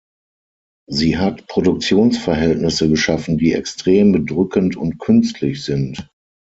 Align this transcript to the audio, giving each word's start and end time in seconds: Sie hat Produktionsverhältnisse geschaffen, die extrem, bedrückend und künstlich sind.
Sie 0.89 1.19
hat 1.19 1.45
Produktionsverhältnisse 1.45 2.89
geschaffen, 2.89 3.37
die 3.37 3.53
extrem, 3.53 4.11
bedrückend 4.11 4.75
und 4.75 4.97
künstlich 4.97 5.63
sind. 5.63 6.09